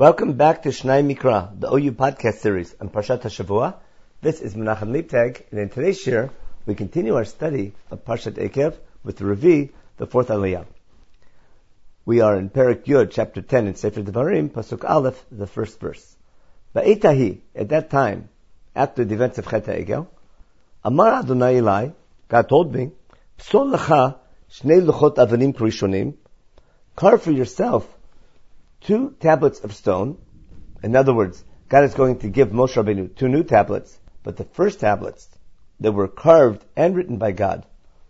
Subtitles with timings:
[0.00, 3.74] Welcome back to Shnai Mikra, the OU podcast series on Parshat HaShavua.
[4.22, 6.30] This is Menachem Leibtag, and in today's year,
[6.64, 9.68] we continue our study of Parshat Eikev with R'vi'i,
[9.98, 10.64] the fourth Aliyah.
[12.06, 16.16] We are in Perek Yud, chapter 10 in Sefer Devarim, Pasuk Aleph, the first verse.
[16.74, 18.30] Ba'etahi, at that time,
[18.74, 20.06] after the events of Chet Egel,
[20.82, 21.90] Amar Adonai Eli,
[22.28, 22.92] God told me,
[23.38, 24.16] Psol lecha
[24.50, 26.14] shnei luchot avanim krishonim,
[26.96, 27.86] carve for yourself
[28.80, 30.18] two tablets of stone.
[30.82, 34.44] In other words, God is going to give Moshe Rabbeinu two new tablets, but the
[34.44, 35.28] first tablets
[35.80, 37.66] that were carved and written by God,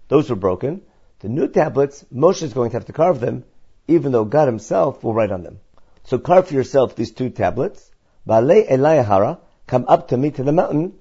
[0.08, 0.82] those were broken.
[1.20, 3.44] The new tablets, Moshe is going to have to carve them,
[3.86, 5.60] even though God himself will write on them.
[6.04, 7.90] So carve for yourself these two tablets.
[8.26, 10.94] Ba'alei Elayahara, come up to me to the mountain,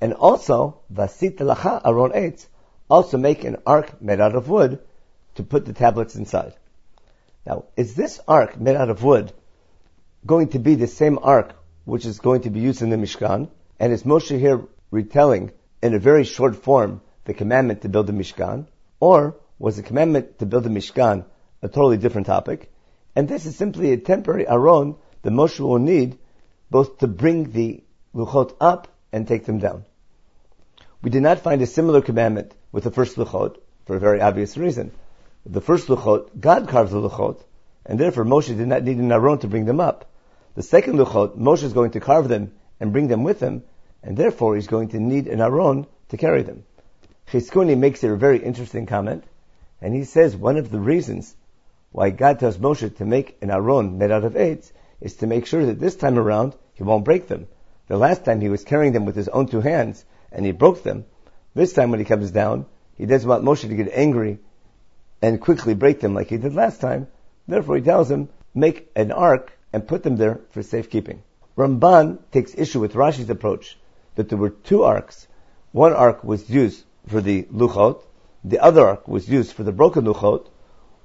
[0.00, 2.46] and also, Vasit lacha aron eitz,
[2.88, 4.78] also make an ark made out of wood
[5.34, 6.54] to put the tablets inside.
[7.46, 9.32] Now, is this ark made out of wood
[10.26, 13.48] going to be the same ark which is going to be used in the Mishkan?
[13.80, 18.12] And is Moshe here retelling in a very short form the commandment to build the
[18.12, 18.66] Mishkan?
[19.00, 21.24] Or was the commandment to build the Mishkan
[21.62, 22.70] a totally different topic?
[23.16, 26.18] And this is simply a temporary aron that Moshe will need
[26.70, 27.82] both to bring the
[28.14, 29.84] luchot up and take them down.
[31.02, 34.56] We did not find a similar commandment with the first luchot for a very obvious
[34.56, 34.92] reason
[35.46, 37.42] the first luchot, God carved the luchot,
[37.86, 40.10] and therefore Moshe did not need an aron to bring them up.
[40.54, 43.62] The second luchot, Moshe is going to carve them and bring them with him,
[44.02, 46.64] and therefore he's going to need an aron to carry them.
[47.28, 49.24] Chizkuni makes a very interesting comment,
[49.80, 51.34] and he says one of the reasons
[51.92, 55.46] why God tells Moshe to make an aron made out of eitz is to make
[55.46, 57.46] sure that this time around he won't break them.
[57.86, 60.82] The last time he was carrying them with his own two hands and he broke
[60.82, 61.04] them.
[61.54, 62.66] This time when he comes down,
[62.96, 64.38] he doesn't want Moshe to get angry
[65.20, 67.08] and quickly break them like he did last time.
[67.46, 71.22] Therefore, he tells him, make an ark and put them there for safekeeping.
[71.56, 73.78] Ramban takes issue with Rashi's approach
[74.14, 75.26] that there were two arks.
[75.72, 78.02] One ark was used for the luchot,
[78.44, 80.46] the other ark was used for the broken luchot.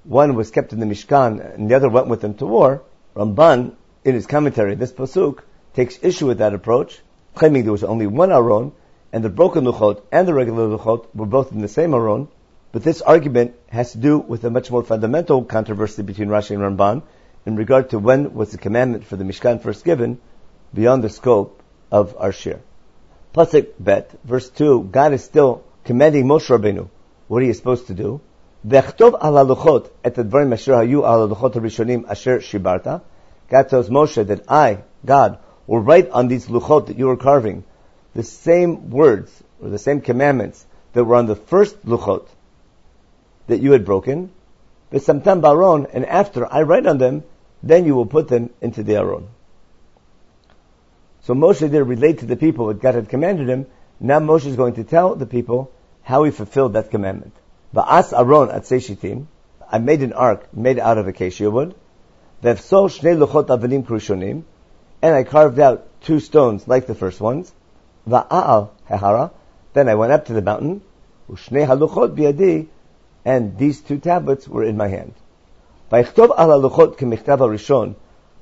[0.03, 2.83] One was kept in the Mishkan, and the other went with them to war.
[3.15, 5.39] Ramban, in his commentary, this pasuk
[5.73, 7.01] takes issue with that approach,
[7.33, 8.73] claiming there was only one aron,
[9.11, 12.27] and the broken luchot and the regular luchot were both in the same aron.
[12.73, 16.63] But this argument has to do with a much more fundamental controversy between Rashi and
[16.63, 17.03] Ramban
[17.45, 20.19] in regard to when was the commandment for the Mishkan first given
[20.73, 21.61] beyond the scope
[21.91, 22.61] of our shiur.
[23.31, 26.89] Pasuk bet, verse 2, God is still commanding Moshe Rabbeinu
[27.27, 28.21] what he is supposed to do.
[28.67, 33.03] V'echtov ala luchot et advarim asher hayu ala luchot rishonim asher shibarta.
[33.49, 37.65] God tells Moshe that I, God, will write on these luchot that you are carving
[38.15, 42.25] the same words or the same commandments that were on the first luchot
[43.47, 44.31] that you had broken,
[44.91, 47.23] V'samtam baron, and after I write on them,
[47.63, 49.27] then you will put them into the aron.
[51.21, 53.65] So Moshe did relate to the people what God had commanded him.
[53.99, 55.71] Now Moshe is going to tell the people
[56.03, 57.33] how he fulfilled that commandment.
[57.73, 59.27] Va'as aron at seishitim.
[59.71, 61.73] I made an ark made out of acacia wood.
[62.43, 64.43] V'efsol shnei luchot avenim krushonim.
[65.01, 67.53] And I carved out two stones like the first ones.
[68.07, 69.31] Va'al hehara.
[69.73, 70.81] Then I went up to the mountain.
[71.29, 72.67] U'shnei haluchot biadi
[73.25, 75.13] and these two tablets were in my hand.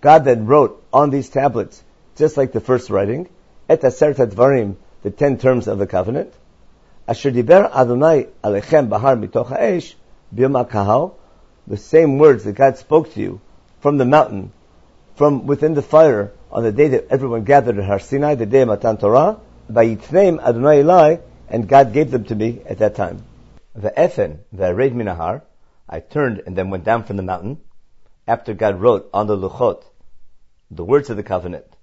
[0.01, 1.83] God then wrote on these tablets,
[2.15, 3.29] just like the first writing,
[3.69, 6.33] et aseret dvarim, the ten terms of the covenant.
[7.07, 9.95] Asher diber Adonai alechem bahar mitoch ha'esh,
[10.35, 11.15] kahal,
[11.67, 13.41] the same words that God spoke to you
[13.79, 14.51] from the mountain,
[15.15, 18.61] from within the fire, on the day that everyone gathered at Har Sinai, the day
[18.61, 21.17] of Matan Torah, Yitneim Adonai Eli,
[21.49, 23.23] and God gave them to me at that time.
[23.73, 25.43] The Efen, the Red Minahar,
[25.87, 27.61] I turned and then went down from the mountain
[28.27, 29.83] after God wrote on the Luchot
[30.69, 31.77] the words of the covenant.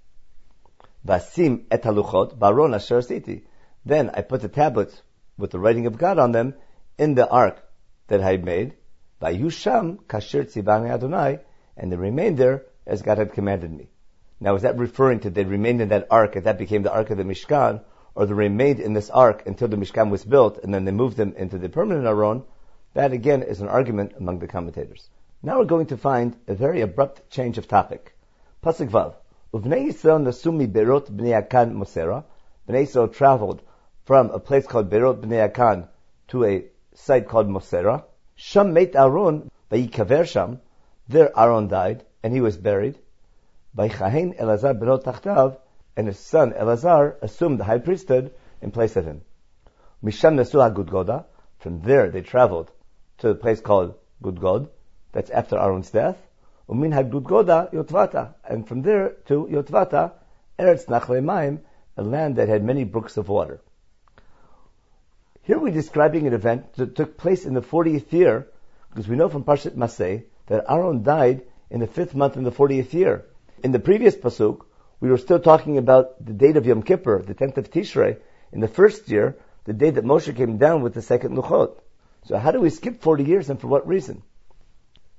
[1.06, 3.44] Vasim et haluchot baron asher siti.
[3.86, 5.00] Then I put the tablets
[5.38, 6.54] with the writing of God on them
[6.98, 7.62] in the ark
[8.08, 8.74] that I had made.
[9.22, 11.38] Vayusham kasher tzivani Adonai,
[11.76, 13.88] and they remained there as God had commanded me.
[14.40, 17.10] Now, is that referring to they remained in that ark and that became the ark
[17.10, 17.82] of the Mishkan,
[18.18, 21.16] or they remained in this ark until the Mishkan was built, and then they moved
[21.16, 22.42] them into the permanent Aron,
[22.92, 25.08] that again is an argument among the commentators.
[25.40, 28.16] Now we're going to find a very abrupt change of topic.
[28.60, 29.14] Pasuk Vav.
[29.54, 32.24] Uvnei Yisrael nasumi berot bnei Akan Mosera.
[32.68, 33.62] Bnei Yisrael traveled
[34.04, 35.86] from a place called Berot bnei Akan
[36.26, 38.02] to a site called Mosera.
[38.34, 40.60] Sham meit Aaron, vayikaver sham.
[41.06, 42.98] There Aaron died, and he was buried.
[43.76, 45.58] Vayichahen Elazar berot tachtav,
[45.98, 49.22] and his son Elazar assumed the high priesthood in place of him.
[50.00, 51.24] Misham Nesu Gudgoda.
[51.58, 52.70] From there they traveled
[53.18, 54.68] to a place called Gudgod.
[55.10, 56.16] That's after Aaron's death.
[56.68, 60.12] Umin Hagdudgoda Yotvata, and from there to Yotvata,
[60.56, 61.62] Eretz Nachle Maim,
[61.96, 63.60] a land that had many brooks of water.
[65.42, 68.46] Here we're describing an event that took place in the 40th year,
[68.90, 72.52] because we know from Parshat Masei that Aaron died in the fifth month in the
[72.52, 73.24] 40th year.
[73.64, 74.67] In the previous pasuk,
[75.00, 78.18] we were still talking about the date of Yom Kippur, the 10th of Tishrei,
[78.52, 81.78] in the first year, the day that Moshe came down with the second Luchot.
[82.24, 84.22] So how do we skip 40 years and for what reason?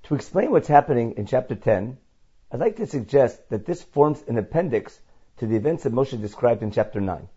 [0.04, 1.98] To explain what's happening in chapter 10,
[2.52, 5.00] I'd like to suggest that this forms an appendix
[5.38, 7.30] to the events that Moshe described in chapter 9.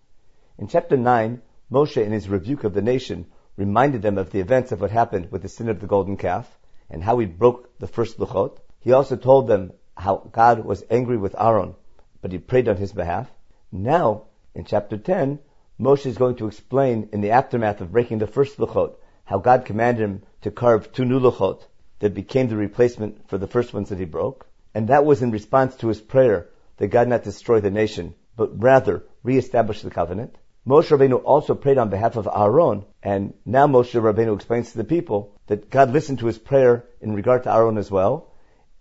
[0.58, 4.72] In chapter 9, Moshe, in his rebuke of the nation, reminded them of the events
[4.72, 6.58] of what happened with the sin of the golden calf
[6.90, 8.58] and how he broke the first luchot.
[8.80, 11.74] He also told them how God was angry with Aaron,
[12.22, 13.30] but he prayed on his behalf.
[13.70, 14.22] Now,
[14.54, 15.40] in chapter 10,
[15.78, 19.66] Moshe is going to explain in the aftermath of breaking the first luchot how God
[19.66, 21.66] commanded him to carve two new luchot
[21.98, 24.46] that became the replacement for the first ones that he broke.
[24.74, 26.48] And that was in response to his prayer
[26.78, 30.36] that God not destroy the nation, but rather reestablish the covenant.
[30.66, 34.84] Moshe Rabbeinu also prayed on behalf of Aaron, and now Moshe Rabbeinu explains to the
[34.84, 38.28] people that God listened to his prayer in regard to Aaron as well,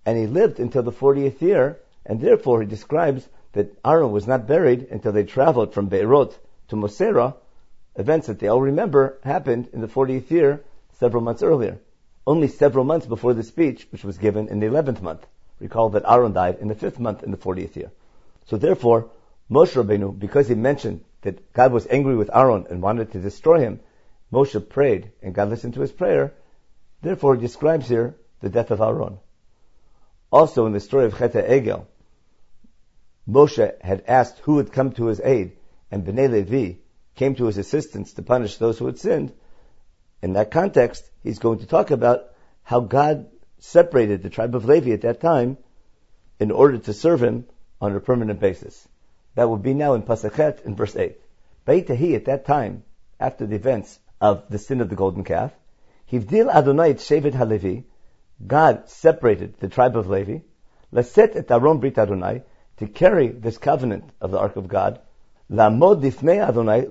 [0.06, 4.48] and he lived until the 40th year, and therefore he describes that Aaron was not
[4.48, 6.38] buried until they traveled from Berot
[6.70, 7.36] to Mosera,
[7.96, 10.64] events that they all remember happened in the 40th year,
[11.00, 11.80] several months earlier.
[12.26, 15.26] Only several months before the speech, which was given in the 11th month.
[15.60, 17.92] Recall that Aaron died in the 5th month in the 40th year.
[18.46, 19.10] So therefore,
[19.50, 23.60] Moshe Rabbeinu, because he mentioned that God was angry with Aaron and wanted to destroy
[23.60, 23.80] him,
[24.32, 26.34] Moshe prayed and God listened to his prayer.
[27.02, 29.20] Therefore, he describes here the death of Aaron.
[30.32, 31.86] Also, in the story of Chet Egel,
[33.32, 35.54] Moshe had asked who would come to his aid,
[35.90, 36.80] and Bnei Levi
[37.16, 39.32] came to his assistance to punish those who had sinned.
[40.22, 42.26] In that context, he's going to talk about
[42.64, 43.28] how God
[43.60, 45.58] separated the tribe of Levi at that time
[46.40, 47.46] in order to serve him
[47.80, 48.88] on a permanent basis.
[49.36, 51.18] That would be now in Pasachet in verse 8.
[51.66, 52.84] Baitahi at that time,
[53.20, 55.54] after the events of the sin of the golden calf,
[56.12, 57.86] Hivdil Adonai Shevet HaLevi,
[58.46, 60.40] God separated the tribe of Levi,
[60.92, 62.44] Laset et Aaron Brit Adonai,
[62.82, 65.00] to carry this covenant of the Ark of God,
[65.52, 66.82] Adonai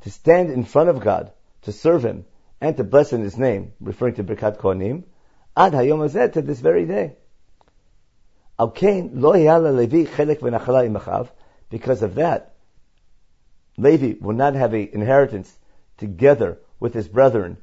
[0.00, 1.30] to stand in front of God,
[1.62, 2.24] to serve Him,
[2.60, 5.04] and to bless in His name, referring to Birkat Kohanim,
[5.56, 7.14] Ad Hayom Azet, to this very day.
[11.70, 12.54] Because of that,
[13.76, 15.56] Levi will not have an inheritance
[15.98, 17.58] together with his brethren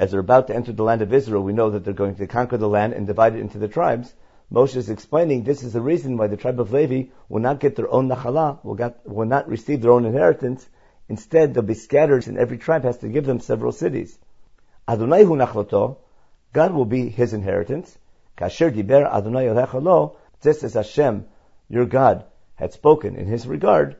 [0.00, 2.26] as they're about to enter the land of Israel, we know that they're going to
[2.26, 4.12] conquer the land and divide it into the tribes.
[4.50, 7.76] Moshe is explaining this is the reason why the tribe of Levi will not get
[7.76, 10.66] their own nachala, will, get, will not receive their own inheritance.
[11.08, 14.18] Instead, they'll be scattered, and every tribe has to give them several cities.
[14.86, 15.98] Adonai hu nachlato,
[16.54, 17.96] God will be his inheritance.
[18.38, 21.26] Kasher diber Adonai Yolechalo, just as Hashem,
[21.68, 22.24] your God,
[22.54, 23.96] had spoken in his regard,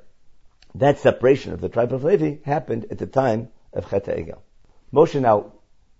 [0.74, 4.38] that separation of the tribe of Levi happened at the time of Chet Egel.
[4.92, 5.52] Moshe now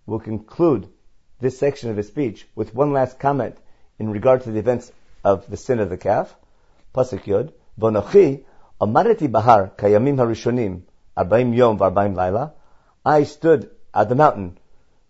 [0.07, 0.89] will conclude
[1.39, 3.59] this section of his speech with one last comment
[3.99, 4.93] in regard to the events
[5.25, 6.35] of the sin of the calf.
[6.95, 8.45] Pasuk Yod, Bonochi,
[8.81, 10.83] Amareti Bahar, Kayamim Harishonim,
[11.17, 12.53] Arbaim Yom Varbaim Laila.
[13.05, 14.59] I stood at the mountain,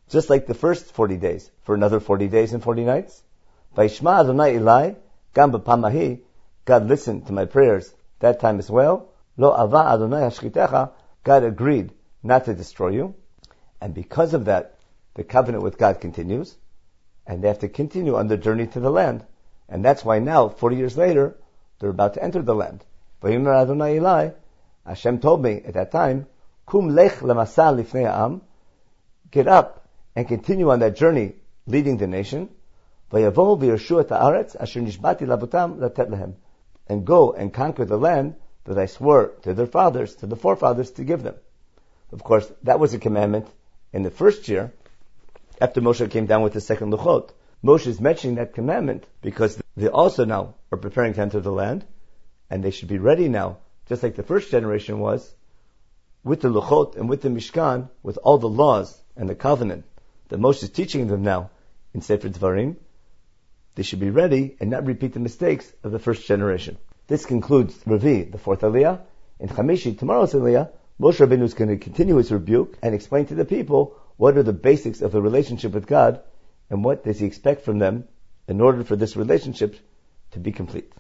[0.08, 3.22] just like the first 40 days, for another 40 days and 40 nights.
[3.76, 4.94] Vaishma Adonai Eli,
[5.34, 6.20] Gam Pamahi,
[6.64, 9.08] God listened to my prayers that time as well.
[9.36, 10.90] Lo Ava Adonai Hashkitecha,
[11.24, 13.14] God agreed not to destroy you.
[13.80, 14.78] And because of that,
[15.14, 16.56] the covenant with God continues,
[17.28, 19.24] and they have to continue on their journey to the land.
[19.68, 21.36] And that's why now, 40 years later,
[21.78, 22.84] they're about to enter the land.
[23.22, 24.30] Eli,
[24.86, 26.26] Hashem told me at that time,
[26.66, 28.40] Kum lech lifnei
[29.30, 31.34] get up and continue on that journey
[31.66, 32.48] leading the nation,
[33.12, 33.34] and
[37.06, 41.04] go and conquer the land that I swore to their fathers, to the forefathers, to
[41.04, 41.34] give them.
[42.10, 43.46] Of course, that was a commandment
[43.92, 44.72] in the first year,
[45.60, 47.30] after Moshe came down with the second Luchot.
[47.64, 51.84] Moshe is mentioning that commandment because they also now are preparing to enter the land,
[52.50, 55.34] and they should be ready now, just like the first generation was,
[56.22, 59.84] with the Luchot and with the Mishkan, with all the laws and the covenant
[60.28, 61.50] that Moshe is teaching them now
[61.94, 62.76] in Sefer Dvarim.
[63.74, 66.78] They should be ready and not repeat the mistakes of the first generation.
[67.06, 69.00] This concludes R'vi'i, the fourth Aliyah.
[69.40, 73.34] In Chamishi, tomorrow's Aliyah, Moshe Rabbeinu is going to continue his rebuke and explain to
[73.34, 76.20] the people what are the basics of the relationship with God
[76.68, 78.04] and what does he expect from them
[78.46, 79.76] in order for this relationship
[80.32, 80.92] to be complete.